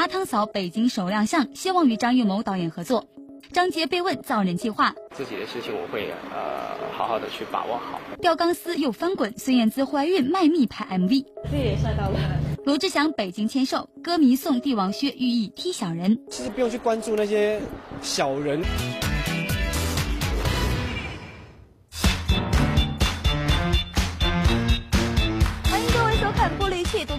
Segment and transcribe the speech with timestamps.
[0.00, 3.06] 阿汤嫂北京首亮相，希望与张艺谋导演合作。
[3.52, 8.00] 张杰被问造人计划，自己的事情我会呃好好的去把握好。
[8.18, 12.18] 吊钢丝又翻滚，孙燕姿怀孕卖蜜拍 MV，这也帅到了。
[12.64, 16.18] 罗志祥北京签售，歌迷送帝王靴，寓意踢小人。
[16.30, 17.60] 其实不用去关注那些
[18.00, 18.62] 小人。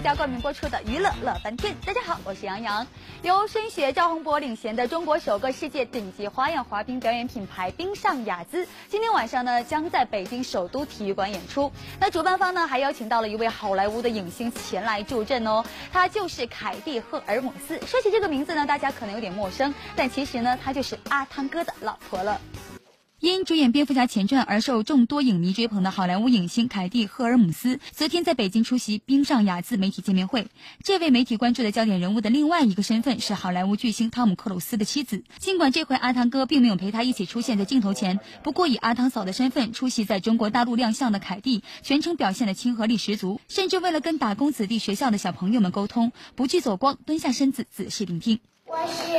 [0.02, 2.84] 家冠名播出的娱乐乐翻天，大家好，我是杨洋。
[3.22, 11.70] 由孙雪、赵宏博领衔的中国首个世界顶级花样滑冰表演品牌冰上雅姿，今天晚上呢将在北京首都体育馆演出。
[12.00, 17.78] 那主办方呢还邀请到了一位好莱坞的影星前来助阵哦，他就是凯蒂·赫尔姆斯。
[17.86, 22.40] 说起这个名字呢，大家可能有点陌生，但其实呢，他就是阿汤哥的老婆了。
[23.22, 30.48] 因主演《蝙蝠侠前传》而受众多影迷追捧的好莱坞影星凯蒂·赫尔姆斯，昨天在北京出席冰上雅致媒体见面会。
[30.82, 35.22] 这位媒体关注的焦点人物的另外一个身份是好莱坞巨星汤姆·克鲁斯的妻子。
[35.38, 48.40] 尽管这回阿汤哥并没有陪他一起出现在镜头前，不过以阿汤嫂的身份出席在中国大陆亮相的凯蒂，全程表现的亲和力十足，甚至为了跟打工子弟学校的小朋友们沟通，不惧走光，蹲下身子仔细聆听。
[48.66, 49.12] 我是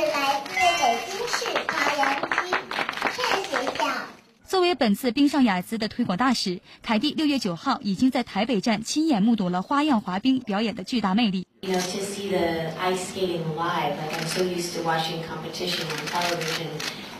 [4.53, 11.45] 作为本次冰上雅姿的推广大使，凯蒂六月九号已经在台北站亲眼目睹了花样滑冰表演的巨大魅力。
[11.61, 16.07] You know, to see the ice skating live, like I'm so used to watching competition on
[16.07, 16.69] television,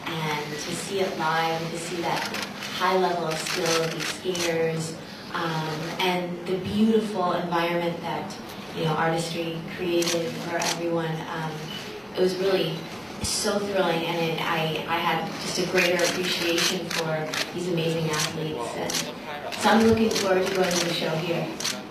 [0.07, 2.19] and to see it live, to see that
[2.79, 4.93] high level of skill of these skaters,
[5.33, 8.33] um, and the beautiful environment that
[8.75, 11.51] you know artistry created for everyone, um,
[12.17, 12.73] it was really
[13.21, 14.92] so thrilling, and it, I, I had
[15.54, 18.58] just a greater appreciation for these amazing athletes.
[18.76, 18.92] And
[19.54, 21.46] so I'm looking forward to going to the show here.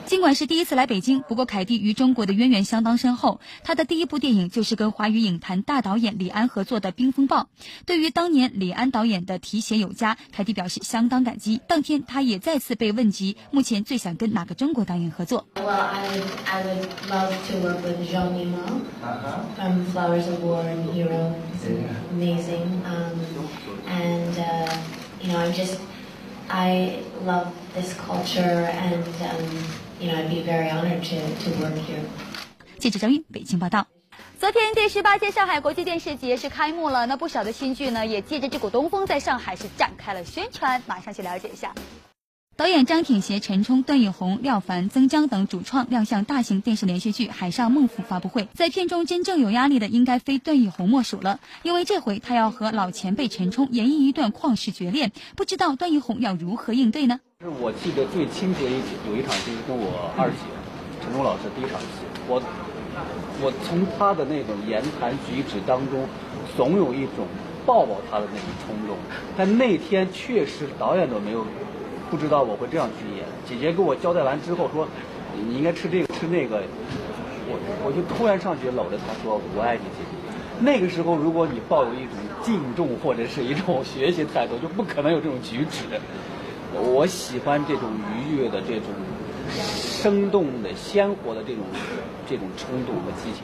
[0.05, 3.39] 尽管是第一次来北京，不过凯蒂与中国的渊源相当深厚。
[3.63, 7.41] 她的第一部电影就是跟华语影坛大导演李安合作的《冰风暴》。
[7.85, 11.61] 对于当年李安导演的提携有加，凯蒂表示相当感激。
[11.67, 15.47] 当天，她也再次被问及目前最想跟哪个中国导演合作。
[15.55, 18.81] Well, I would, I would love to work with Jean Mimo
[19.55, 21.33] from Flowers of War and Hero.
[22.11, 22.83] Amazing.
[22.85, 23.21] Um,
[23.87, 24.73] and, uh,
[25.21, 25.79] you know, I'm just,
[26.49, 29.43] I love this culture and, um,
[29.99, 32.03] you know, I'd be very honored to, to work here.
[32.79, 33.87] 记者张韵北京报道。
[34.39, 41.73] 昨天第十八届上海国际电视节是开幕了，那不少的新剧呢也借着这股东风在上海是展开了宣传，马上去了解一下。
[42.55, 48.47] 导演张挺携、陈冲、段奕宏、廖凡、曾江等主创亮相大型电视连续剧《海上孟府》发布会。
[48.53, 57.19] 在片中真正有压力的，应该非段奕宏莫属了，因为这回他要和老前辈陈冲演绎一段旷世绝恋，不知道段奕宏要如何应对呢？
[57.41, 58.75] 是我记得最清楚的一
[59.09, 60.37] 有一场戏是跟我二姐
[61.01, 62.39] 陈冲老师第一场戏，我
[63.41, 66.05] 我从他的那种言谈举止当中，
[66.55, 67.25] 总有一种
[67.65, 68.95] 抱抱他的那种冲动。
[69.35, 71.43] 但那天确实导演都没有。
[72.13, 73.25] 不知道我会这样去演。
[73.43, 74.87] 姐姐给我交代完之后说，
[75.35, 76.61] 你应该吃这个吃那个，
[77.49, 80.17] 我我就突然上去搂着她说我爱你姐姐。
[80.59, 82.13] 那个时候如果你抱有一种
[82.43, 85.85] 敬重或者是一种学习态度，就不可能有这种举止。
[86.75, 88.93] 我喜欢这种愉悦的、这种
[89.49, 91.63] 生动的、鲜活的这种
[92.29, 93.41] 这种冲动和激情。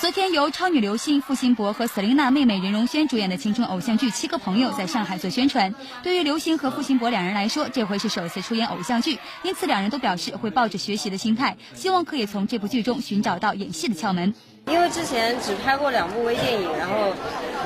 [0.00, 5.74] 昨天，由超女刘星付辛博和 Selina 妹妹任容萱主演的青春偶像剧《七个朋友》在上海做宣传。
[6.02, 14.32] 对于刘星和付辛博两人来说，这回是首次出演偶像剧，因此两人都表示会抱着学习的心态，希望可以从这部剧中寻找到演戏的窍门。
[14.68, 17.12] 因为之前只拍过两部微电影，然后，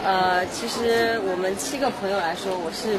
[0.02, 2.98] 呃，其实我们七个朋友来说，我是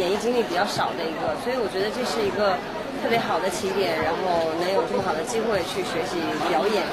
[0.00, 2.56] 演艺经历比较少的一个，所以我觉得这是一个。
[3.00, 6.20] 特别好的起点，然后能有这么好的机会去学习
[6.52, 6.84] 表演，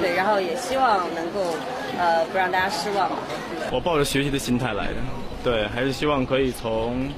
[0.00, 1.54] 对，然后也希望能够
[1.98, 3.10] 呃不让大家失望。
[3.70, 4.94] 我抱着学习的心态来的，
[5.44, 7.08] 对，还是希望可以从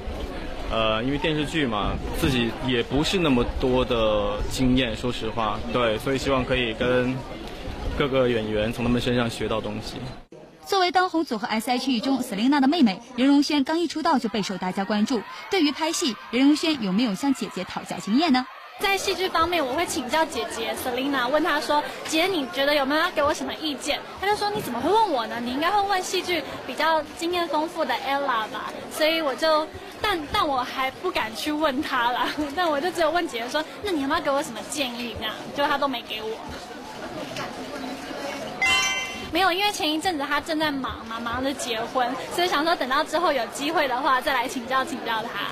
[0.71, 7.15] 呃，因为电视剧嘛，自己也不是那么多的经验，说实话，对，所以希望可以跟
[7.97, 9.95] 各个演员从他们身上学到东西。
[10.65, 15.21] 作为当红组合 S.H.E 中 Selina 的妹妹，任容萱刚一出道就备受大家关注。
[15.51, 18.43] 对于拍戏，任容萱有没有向姐姐讨教经验呢？
[18.79, 25.37] 在戏剧方面，我会请教姐姐 Selina，问她说：“姐，你觉得有没有要给我什么意见？”她就说：“你怎么会问我呢？
[25.41, 29.65] 你应该会问戏剧比较经验丰富的 Ella 吧。”所以我就，
[30.01, 32.27] 但但我还不敢去问她了。
[32.53, 36.37] 但我就只有问姐姐说：“那你有没有给我什么建议？”这样，就她都没给我。
[39.31, 45.51] 没有，因为前一阵子她正在忙嘛，忙着结婚，所以想说等到之后有机会的话，再来请教请教她。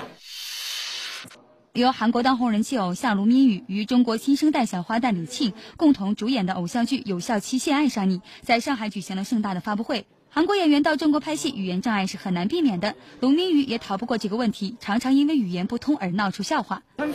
[1.74, 10.06] 由韩国当红人气偶像卢敏宇与中国新生代小花旦李沁共同主演的偶像剧《有效期限爱上你》在上海举行了盛大的发布会。
[10.30, 12.94] 韩国演员到中国拍戏，语言障碍是很难避免的。
[13.22, 16.84] 卢敏宇也逃不过这个问题，常常因为语言不通而闹出笑话。
[16.96, 17.14] 还有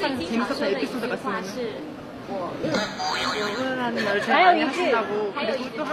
[4.58, 4.93] 一句，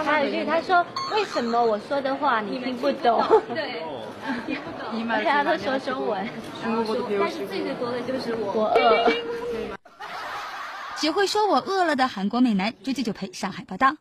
[0.04, 0.84] 还有一句，他说
[1.14, 3.22] ：“为什么我说的话你听不懂？”
[3.54, 3.80] 对，
[5.08, 6.28] 大家都说中文，
[6.62, 8.52] 但是最最多的就是我。
[8.54, 9.76] 我饿。
[10.98, 13.96] 只会说我饿了的韩国美男追剧就陪上海报道。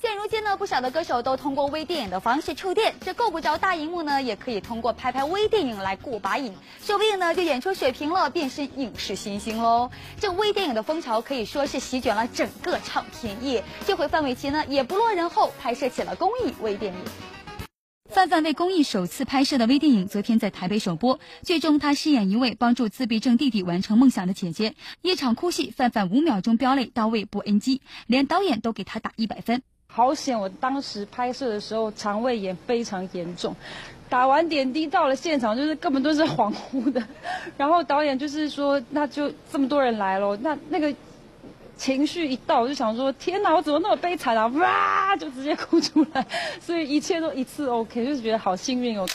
[0.00, 9.90] 现如今呢，不少的歌手都通过微电影的方式触电，这够不着大荧幕呢，也可以通过拍拍微电影来过把瘾，说不定呢就演出水平了，便是影视新星喽。
[10.18, 13.62] 这微电影的风潮可以说是席卷了整个唱片业。
[13.86, 17.00] 这回范玮琪呢也不落人后，拍摄起了公益微电影。
[18.12, 21.18] 范范为公益首次拍摄的微电影，昨天在台北首播。
[21.44, 24.74] 剧中他饰演一位帮助自闭症弟弟完成梦想的姐姐。
[25.00, 29.62] 一场哭戏，范范五秒钟飙泪到位不 NG，连导演都给他打一百分。
[29.86, 30.38] 好险！
[30.38, 33.56] 我当时拍摄的时候肠胃炎非常严重，
[34.10, 37.02] 打完点滴到了现场就是根本都是恍惚的。
[37.56, 40.94] 然后导演就是说，那就这么多人来了，那那个
[41.76, 44.46] 情绪一到，我就想说，天哪，我怎么那么悲惨啊？
[44.46, 46.26] 哇，就直接哭出来。
[46.60, 49.06] 所以一切都一次 OK，就是觉得好幸运哦。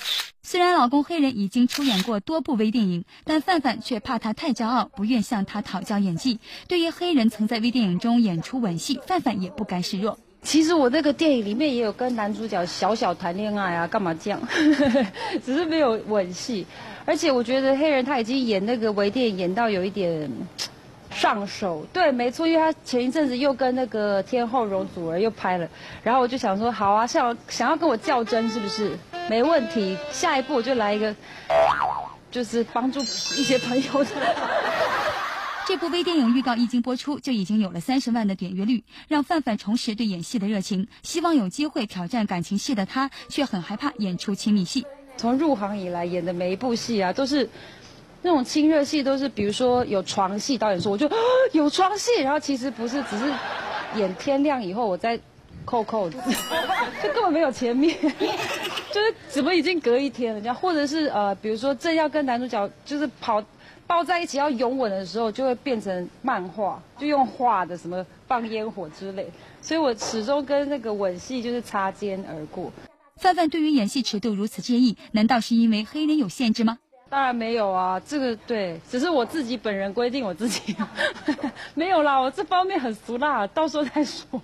[0.44, 6.40] 虽然老公黑人已经出演过多部微电影，但范范却怕他太骄傲，不愿向他讨教演技。
[6.68, 10.18] 对于黑人曾在微电影中演出吻戏，范范也不甘示弱。
[10.44, 14.42] 其实我那个电影里面也有跟男主角小小谈恋爱啊，干嘛这样？
[15.44, 16.66] 只是没有吻戏，
[17.06, 20.32] 而且我觉得黑人他已经演那个微电影演到有一点
[21.18, 21.84] 上手。
[21.92, 25.68] 对，没错，因为他前一阵子又跟那个天后容祖儿又拍了，
[26.04, 28.96] 然后我就想说，好啊，想想要跟我较真是不是？
[29.28, 31.14] 没问题，下一步我就来一个，
[32.30, 34.12] 就是帮助一些朋友的。
[35.68, 40.88] 这部微电影预告一经播出，就已经有了三十万的点阅率，让范范重拾对演戏的热情。
[41.04, 44.86] 希望有机会挑战感情戏的他，却很害怕演出亲密戏。
[45.18, 47.50] 从入行以来演的每一部戏啊，都是
[48.28, 51.10] 那种亲热戏，都是比如说有床戏，导演说我就
[51.54, 53.34] 有床戏，然后其实不是，只是
[53.96, 55.20] 演天亮以后我再
[55.66, 56.18] 扣扣子，
[57.02, 57.98] 就根本没有前面，
[58.92, 63.44] 就是怎么已经隔一天了这样，或者是呃，比如说正要跟男主角就是跑。
[63.88, 69.26] 抱在一起要拥吻的时候，就会变成漫画，就用画的什么放烟火之类，
[69.62, 72.70] 所以我始终跟那个吻戏就是擦肩而过。
[73.16, 76.80] 范范对于演戏尺度如此介意，难道是因为黑人有限制吗？
[77.10, 80.76] 当然没有啊，这个对，只是我自己本人规定我自己，
[81.74, 84.42] 没有啦，我这方面很俗辣，到时候再说。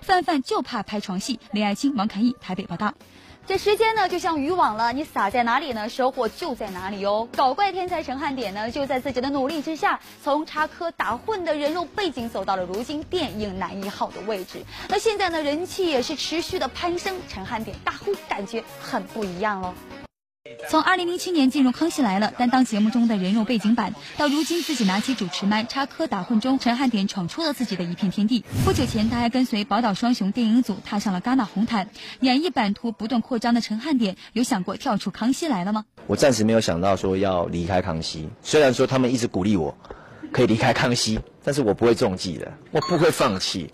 [0.00, 1.40] 范范就怕拍床戏。
[1.52, 2.94] 李爱清、王凯义台北报道。
[3.44, 7.28] 这时间呢，就像渔网了，你撒在哪里呢，收获就在哪里哦。
[7.36, 14.58] 搞怪天才陈汉典呢，就在自己的努力之下，从插科打诨的人肉背景走到了如今电影男一号的位置。
[14.88, 19.72] 那现在呢，人气也是持续的攀升，陈汉典大呼感觉很不一样喽。
[20.68, 28.44] 从二零零七年进入《康熙来了》，担当节目中的人肉背景板，到如今自己拿起主持麦插科打诨中，陈汉典闯出了自己的一片天地。
[28.64, 31.88] 不久前，他还跟随宝岛双雄电影组踏上了戛纳红毯，
[32.20, 35.84] 演绎版图不断扩张的陈汉典，有想过跳出《康熙来了》吗？
[36.08, 39.76] 我暂时没有想到说要离开康熙，虽然说他们一直鼓励我
[40.32, 43.72] 可以离开康熙，但是我不会中计的，我不会放弃，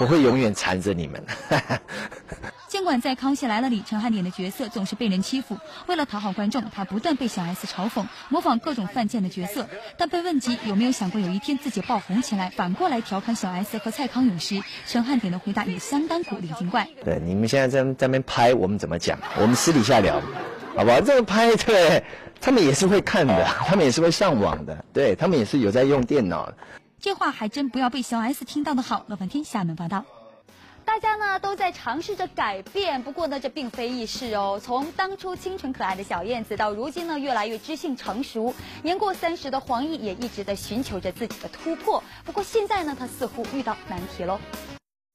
[0.00, 1.24] 我会永远缠着你们。
[2.68, 9.68] 尽管在《康熙来了》里，陈汉典的角色总是被人欺负，为了讨好观众，他不断被小 S 嘲讽，模仿各种犯贱的角色。
[9.98, 16.88] 但被问及有没有想过有一天自己爆红起来，反过来调侃小 S 和蔡康永时，陈汉典的回答也相当古灵精怪。
[17.04, 19.18] 对，你们现在在在那边拍，我们怎么讲？
[19.38, 20.18] 我们私底下聊，
[20.74, 20.98] 好不好？
[21.02, 22.02] 这个拍，对，
[22.40, 26.50] 他们也是会看的，他们也是会上网的，对他们也是有在用电脑。
[27.02, 29.04] 这话还真不要被小 S 听到的好。
[29.08, 30.04] 乐翻天厦门报道。
[30.84, 34.60] 大家呢都在尝试着改变，不过呢这并非易事哦。
[34.62, 38.54] 从当初清纯可爱的小燕子，到如今呢越来越知性成熟，
[38.84, 42.04] 年过三十的黄奕也一直在寻求着自己的突破。
[42.24, 44.38] 不过现在呢，他似乎遇到难题喽。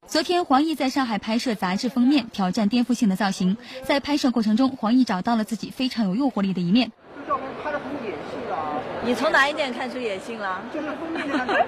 [0.07, 3.55] 昨天黄奕在上海拍摄杂志封面，挑战颠覆性的造型。
[3.85, 6.91] 在拍摄过程中，黄奕找到了自己非常有诱惑力的一面。
[7.15, 8.75] 这照片拍的很野性啊！
[9.07, 10.61] 你从哪一点看出野性了？
[10.73, 11.65] 就是封面这张照片。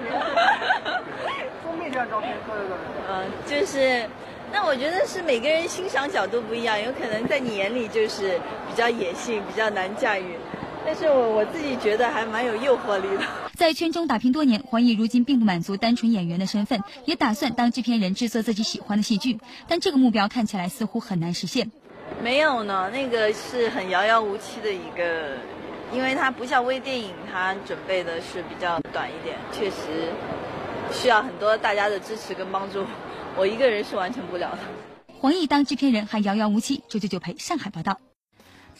[1.64, 2.36] 封面这张照片。
[3.08, 4.06] 嗯，就是，
[4.52, 10.36] 那我觉得是每个人欣赏角度不一样，有可能在你眼里就是比较野性、比较难驾驭，
[10.84, 13.24] 但是我我自己觉得还蛮有诱惑力的。
[13.54, 21.70] 在圈中打拼多年，黄奕如今并不满足单纯演员的身份，也打算当制片人制作自己喜欢的戏剧，但这个目标看起来似乎很难实现。
[22.22, 25.38] 没有呢，那个是很遥遥无期的一个
[25.92, 30.12] 因为它不像微电影，它准备的是比较短一点，确实
[30.92, 32.84] 需要很多大家的支持跟帮助，
[33.36, 34.58] 我一个人是完成不了的。
[35.20, 36.82] 黄奕当制片人还遥遥无期。
[36.88, 37.98] 周九九陪上海报道。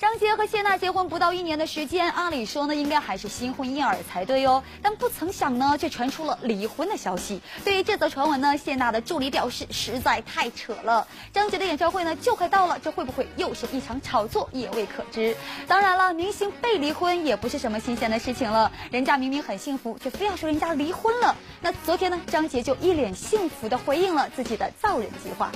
[0.01, 4.63] 张杰和谢娜结婚不到一年的时间，按理说呢，应该还是新婚燕尔才对哦。
[4.81, 7.43] 但不曾想呢，却传出了离婚的消息。
[7.67, 11.07] 对于这则传闻呢，谢娜的助理表示实在太扯了。
[11.35, 15.37] 张杰的演唱会呢就快到了，这会不会又是一场炒作，也未可知。
[15.69, 21.37] 当然了，明星被离婚也不是什么新鲜的事情了，人家明明很幸福，却非要说人家离婚了。
[21.61, 25.53] 那昨天呢，张杰就一脸幸福的回应了自己的造人计划。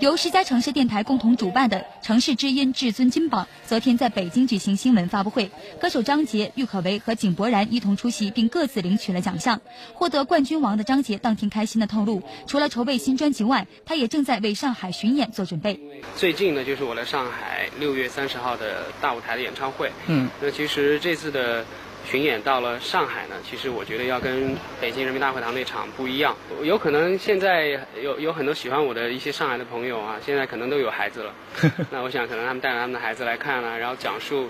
[0.00, 9.60] 由十家城市电台共同主办的《城市之音至尊金榜》昨天在北京举行新闻发布会，歌手张杰、郁可唯和井柏然一同出席，并各自领取了奖项。
[9.92, 15.78] 获得冠军王的张杰当天开心的透露，除了筹备新专辑外，他也正在为上海巡演做准备。
[16.16, 19.92] 最近呢，就是我来上海六月三十号的大舞台的演唱会。
[20.06, 21.62] 嗯，那其实这次的。
[22.10, 26.36] 巡演到了上海呢，其实我觉得要跟北京人民大会堂那场不一样。
[26.60, 31.32] 有可能现在有有很多喜欢我的一些上海的朋友啊，现在可能都有孩子了。
[31.88, 34.48] 那我想可能他们带着他们的孩子来看啊，然后讲述。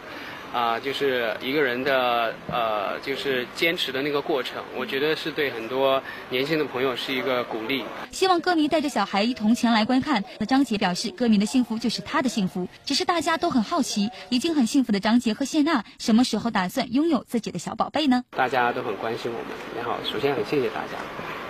[0.53, 7.85] 啊，就是一个人的呃，就是坚持的那个过程，我觉得是对很多年轻的朋友是一个鼓励。
[8.11, 10.23] 希望歌迷带着小孩一同前来观看。
[10.39, 12.67] 那张杰表示，歌迷的幸福就是他的幸福。
[12.85, 18.25] 只是大家都很好奇，已经很幸福的张杰和谢娜什么时候打算拥有自己的小宝贝呢？
[18.31, 20.99] 大家都很关心我们，然后首先很谢谢大家，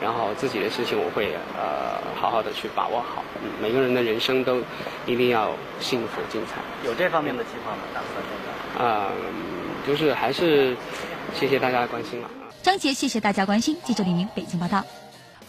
[0.02, 3.24] 然后自己的事情我会呃好好的去把握好。
[3.62, 4.60] 每个人的人生都
[5.06, 6.60] 一定要幸福精彩。
[6.86, 7.78] 有这方面的计划吗？
[7.94, 8.59] 打算现在？
[8.80, 9.12] 啊，
[9.86, 10.74] 就是还是
[11.38, 12.30] 谢谢大家的关心了。
[12.62, 13.76] 张杰，谢谢大家关心。
[13.84, 14.82] 记者李明，北京报道。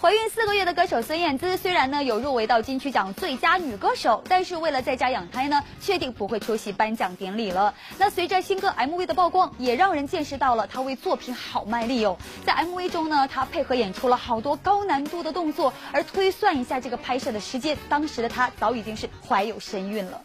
[0.01, 7.73] 怀孕四个月的歌手孙燕姿，虽然呢有入围到金曲奖最佳女歌手，但是为了在家养胎呢，确定不会出席颁奖典礼了。
[7.97, 12.17] 那随着新歌 MV 的曝光，也让人见识到了她为作品好卖力哦。
[12.45, 20.21] 在 MV 中呢，她配合演出了好多高难度的动作，而推算一下这个拍摄的时间，当时的她早已经是怀有身孕了。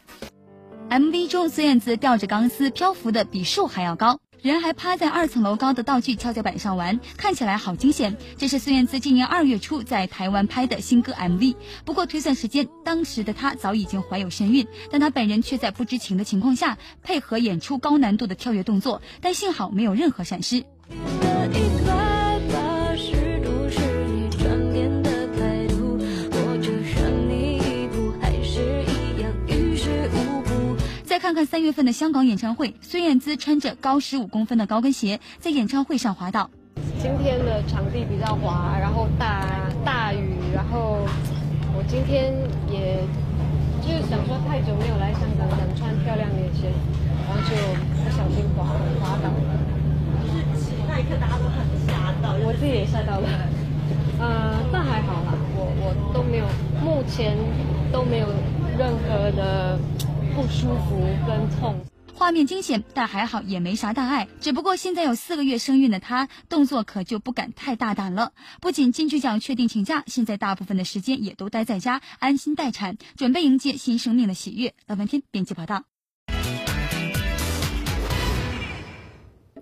[0.91, 8.17] MV 中，孙燕姿吊着钢丝漂浮的比树还要高，人还趴在二层楼高的道具跷跷板上玩，看起来好惊险。
[8.39, 11.57] 这是孙燕姿今年二月初在台湾拍的新歌 MV。
[11.85, 20.65] 不过推算时间，当时的她早已经怀有身孕，但她本人却在不知情的情况下配合演出高难度的跳跃动作，但幸好没有任何闪失。
[31.27, 36.49] 看看三月份的香港演唱会，孙燕姿穿着高十五公分的高跟鞋在演唱会上滑倒。
[37.03, 39.45] 今天的场地比较滑，然后大
[39.85, 41.01] 大雨，然后
[41.75, 42.33] 我今天
[42.71, 43.03] 也
[43.83, 46.71] 就是想说太久没有来香港，想穿漂亮点鞋，
[47.27, 47.57] 然后就
[48.05, 48.63] 不小心滑
[49.03, 49.51] 滑倒了。
[50.23, 53.29] 就是那一刻大家都很吓到，我自己也吓到了。
[54.21, 56.47] 呃，但还好啦，我我都没有，
[56.81, 57.37] 目前
[57.91, 58.29] 都没有
[58.79, 59.77] 任何的。
[60.37, 61.75] 不舒服跟痛，
[62.13, 64.29] 画面惊险，但还好也没啥大碍。
[64.39, 68.33] 只不过现在有四个月生孕的她，动作可就不敢太大胆了。
[68.61, 74.75] 不仅金曲奖确定请假，现在大部分的时间也都待在家，安心待产，准备迎接新生命的喜悦。
[74.87, 75.85] 老半天编辑报道。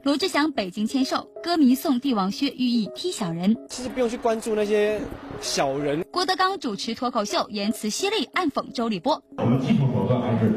[0.03, 3.57] 罗志祥北京签售，歌迷送帝王靴，寓意踢小人。
[3.71, 5.01] 其实不用去关注那些
[5.41, 6.05] 小人。
[6.11, 9.23] 郭德纲主持脱口秀，言辞犀利，暗讽周立波。
[9.39, 10.51] 我们技术手段还是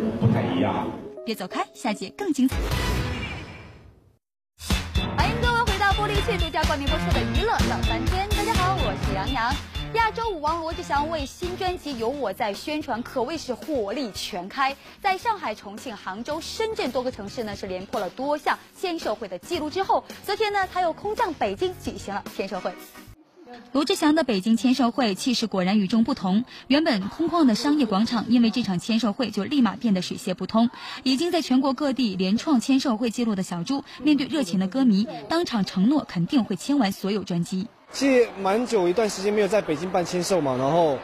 [0.57, 0.89] 一样。
[1.23, 2.55] 别走开，下节更精彩。
[5.15, 8.27] 欢迎各位回到玻璃器独家冠名播出的娱乐小三天。
[8.29, 9.53] 大家好，我是杨洋。
[9.93, 14.75] 亚洲舞王罗志祥为新专辑《有我在》宣传，可谓是火力全开。
[15.01, 22.71] 在上海、重庆、杭州、深圳多个城市呢，是连破了多项签售会的记录之后，昨天呢，他又空降北京举行了签售会。
[23.71, 26.45] 罗志祥的北京签售会气势果然与众不同。
[26.67, 30.69] 原本空旷的商业广场，因为这场签售会就立马变得水泄不通。
[31.03, 37.67] 已经在全国各地连创签售会记录的小猪，面对热情的歌迷，当场承诺肯定会签完所有专辑。
[37.91, 40.97] 其实蛮久一段时间没有在北京办签售嘛，然后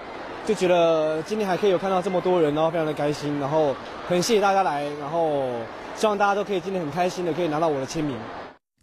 [0.46, 3.76] 就觉得今天还可以有看到这么多人，然后非常的开心，然后
[4.08, 5.48] 很谢谢大家来，然后
[5.96, 8.18] 希望大家都可以今天很开心的可以拿到我的签名。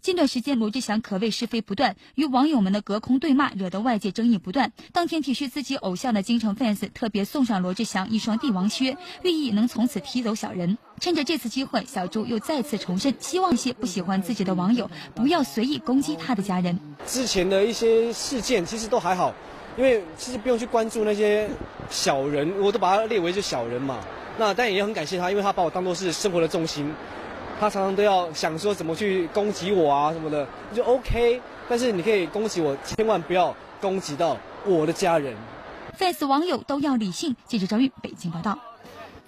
[0.01, 4.71] 近段时间，罗志祥可谓是非不断，与网友们的隔空对骂，惹得外界争议不断。
[4.91, 10.75] 当天体恤自己偶像的京城 fans 特别送上罗志祥一双帝王靴，寓意能从此踢走小人。
[10.99, 16.79] 趁着这次机会，小猪又再次重申，希望一些不喜欢自己的网友不要随意攻击他的家人。
[17.05, 19.35] 之前的一些事件其实都还好，
[19.77, 21.47] 因为其实不用去关注那些
[21.91, 23.99] 小人，我都把他列为是小人嘛。
[24.39, 26.91] 那但也很感谢他，因为他把我当做是生活的重心。
[27.61, 31.39] 他常常都要想说怎么去攻击我啊什么的，就 OK。
[31.69, 35.35] 但是你可以攻击我，千万不要攻击到我的家人。
[35.95, 37.35] fans 网友都要理性。
[37.45, 38.57] 记者张玉北京报道。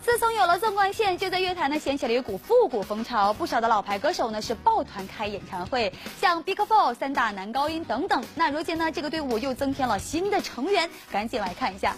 [0.01, 3.31] 自从有了纵贯线，就在乐坛呢掀起了一股复古风潮。
[3.31, 8.23] 不少的老牌歌手呢是抱团开演唱会，像 Big Four、三大男高音等等。
[8.33, 11.95] 那如今呢，这个队伍又增添了新的成员，赶紧来看一下。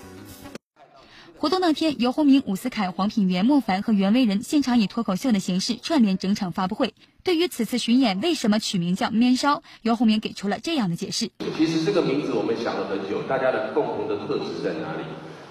[1.46, 6.96] 活动当天，尤鸿明、伍思凯、黄品源、莫凡和袁惟仁现场以脱口秀的形式串联整场发布会。
[7.24, 15.06] 对于此次巡演为什么取名叫“面烧”，尤鸿明给出了这样的解释：其实这个名字我们想了很久，大家的共同的特质在哪里？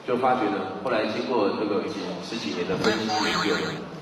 [0.04, 1.94] 就发觉呢，后来经过这个几
[2.26, 3.54] 十几年的分析研究，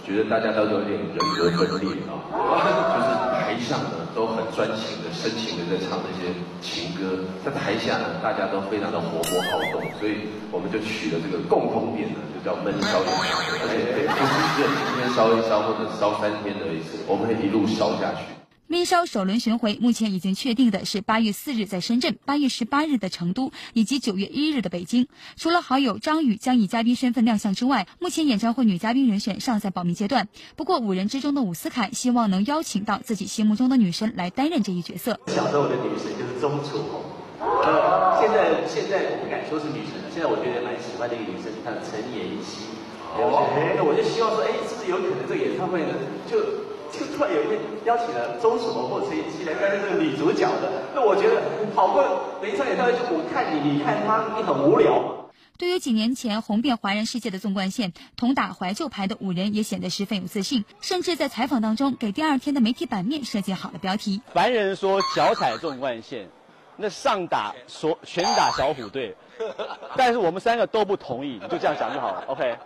[0.02, 2.16] 觉得大家都有点人格分裂啊，
[2.96, 18.41] 就是台上的都很专情的、深情的在唱那些情歌，在台下呢大家都非常的活泼好动，所以我们就取了这个共同点呢，就叫闷烧演唱会，而且不是只有今天烧一烧或者烧三天的意思，我们会一路烧下去。
[18.72, 25.08] 面烧首轮巡回目前已经确定的是八月四日在深圳，八月十八日的成都，以及九月一日的北京。
[25.36, 30.26] 除了好友张宇将以嘉宾身份亮相之外，目前演唱会女嘉宾人选尚在保密阶段。
[30.56, 35.20] 不过五人之中的伍思凯希望能邀请到自己心目中的女神来担任这一角色。
[35.26, 37.02] 小时候的女神就是钟楚红，
[37.40, 42.72] 呃，现在现在我不敢说是女神了，现在我觉得蛮喜欢的一个女生，她陈妍希。
[43.20, 45.92] 哦，那我就希望说，哎，是不是有可能这个演唱会呢，
[46.24, 46.61] 就。
[46.92, 51.42] 就突然有一天邀请了周什么或陈妍希来担任这个女主角的，那我觉得
[51.74, 55.30] 好过每一场演唱会就我看你，你看他，你很无聊。
[55.58, 64.20] 对于几年前红遍华人世界的纵贯线，同打怀旧牌的五人也显得十分有自信，甚至在采访当中给第二天的媒体版面设计好了标题。
[64.34, 66.28] 凡人说脚踩纵贯线，
[66.76, 69.16] 那上打所拳打小虎队，
[69.96, 72.24] 但是我们三个都不同意，你就这样想就好了。
[72.26, 72.56] OK，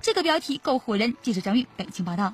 [0.00, 1.14] 这个标题够唬人。
[1.22, 2.32] 记者张玉北京报道。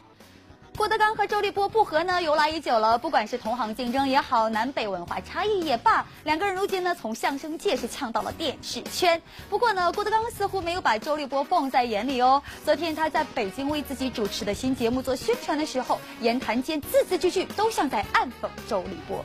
[0.79, 2.97] 郭德纲和周立波不和呢，由来已久了。
[2.97, 9.21] 不管是同行竞争也好，南北文化差异也罢，两个人如今呢，从相声界是呛到了电视圈。
[9.51, 12.41] 不过呢，郭德纲似乎没有把周立波放在眼里哦。
[12.65, 19.25] 昨天他在北京为自己主持的新节目做宣传的时候，言谈间字字句句都像在暗讽周立波。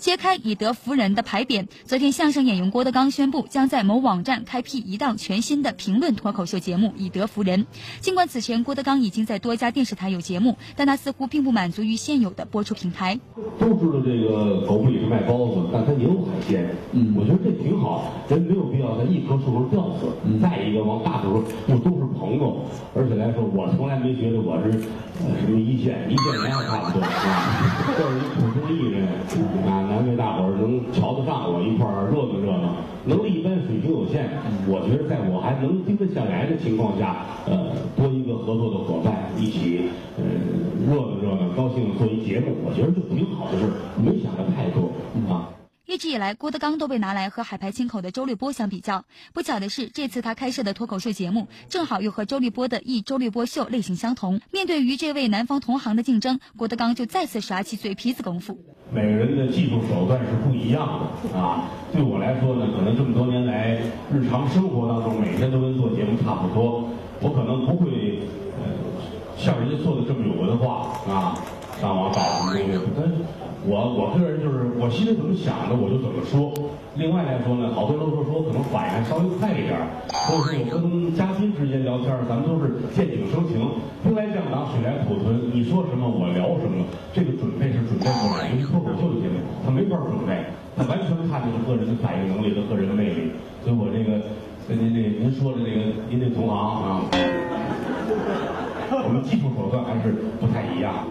[0.00, 1.66] 揭开以德服人的牌匾。
[1.84, 7.64] 昨天，相声演员郭德纲宣布将在某网站开辟一档全新的评论脱口秀节目《以德服人》。
[8.00, 13.20] 尽管此前郭德纲已经在多家电视台有节目，但他似乎并不满足于现有的播出平台。
[13.58, 16.74] 都知道这个狗不理是卖包子，但他也有海鲜。
[16.92, 20.06] 嗯，我觉得这挺好，人没有必要在一棵树上吊死。
[20.40, 22.64] 再一个，往大处说，不都是朋友，
[22.96, 27.02] 而且来说，我从来没觉得我是什么一线，一线也差不多，
[28.00, 29.06] 就是一普通艺人
[29.68, 29.89] 啊。
[29.90, 34.30] 难为大伙儿能瞧得上我一块儿热闹热闹，能力一般，水平有限。
[34.70, 40.22] 我觉得在我还能盯得下来的情况下，呃，多一个合作的伙伴，一起呃
[40.86, 43.66] 热闹热闹，高兴做一节目，我觉得就挺好的事
[43.98, 45.09] 没想的太多啊。
[45.90, 49.04] 一直以来，郭德纲都被拿来和海派清口的周立波相比较。
[49.32, 54.40] 不巧的是，这次他开设的脱口秀节目正好又和周立波的《一周立波秀》类型相同。
[54.52, 58.56] 面对于这位南方同行的竞争，郭德纲就再次耍起嘴皮子功夫。
[58.92, 61.68] 每个人的技术手段是不一样的啊。
[61.92, 63.80] 对我来说呢，可能这么多年来，
[64.14, 66.88] 日常生活当中每天都跟做节目差不多。
[67.20, 68.20] 我可能不会
[68.62, 68.70] 呃
[69.36, 71.36] 像人家做的这么有文化啊，
[71.80, 73.49] 上网找什么那个，但。
[73.66, 76.50] 我我个人就是我心里怎么想的我就怎么说。
[76.96, 79.86] 另外来说呢，好多都说说我可能反应稍微快一点儿，
[80.26, 83.62] 或者是我跟嘉宾之间聊天咱们都是见景生情，
[84.02, 85.38] 兵来将挡，水来土屯。
[85.54, 86.82] 你说什么我聊什么，
[87.14, 93.30] 这个准备是准备不来，因为脱口秀的节目他没法准备，他完全看的是个人的反应能力和个人的魅力。
[93.62, 94.18] 所以我这个
[94.66, 97.00] 跟您这您说的这个您这同行啊，
[99.06, 101.06] 我们技术手段还是不太一样。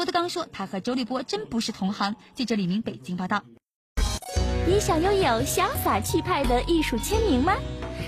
[0.00, 3.42] 郭德纲说：“他和周立波真不是同行。”记者李明北京报道。
[4.66, 7.54] 你想拥有潇洒气派的艺术签名吗？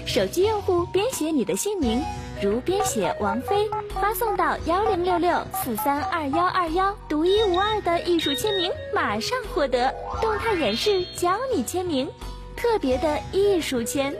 [0.07, 2.03] 手机用户编写你的姓名，
[2.43, 9.95] 如编写王菲，发送到幺零六六四三二幺二幺，独一无二的艺术签名马上获得。
[10.23, 12.09] 动态演示教你签名，
[12.57, 14.17] 特别的艺术签，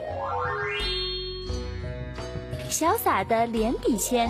[2.69, 4.29] 潇洒的连笔签。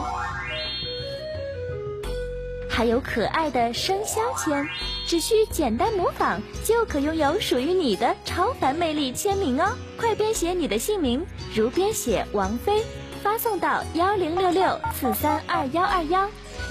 [2.75, 4.67] 还有可爱的生肖签，
[5.05, 9.73] 只需简单模仿，就可拥有属于你的超凡魅力签名哦！
[9.95, 12.83] 快编写你的姓名，如编写王菲，
[13.21, 16.27] 发送到幺零六六四三二幺二幺，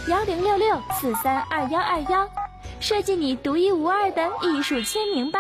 [0.09, 2.29] 幺零六六四三二幺二幺，
[2.81, 5.39] 设计你独一无二的艺术签名吧！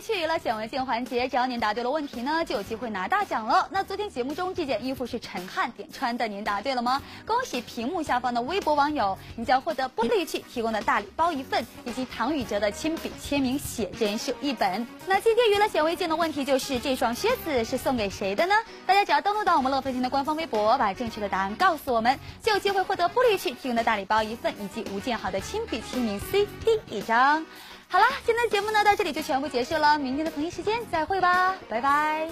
[0.00, 3.68] 去娱乐显微镜环节，只要您答对了问题呢，就有机会拿大奖了。
[3.70, 7.02] 那昨天节目中这件衣服是陈汉点穿的，您答对了吗？
[7.26, 14.86] 恭喜屏幕下方的微博网友，你将获得玻璃器提供的大礼包一份，以及唐禹哲的亲笔签名写真书一本。
[15.06, 18.54] 那今天娱乐显微镜的问题就是这双靴子是送给谁的呢？
[18.86, 27.44] 大家只要登录到我们乐飞行的官方微博，把正确的答案告诉我们，就有机会获得玻璃器提供的大礼包一份，以及吴建豪的亲笔签名 CD 一张。
[27.92, 32.28] 好了，今天的节目呢到这里就全部结束了，明天的同一时间再会吧，拜拜。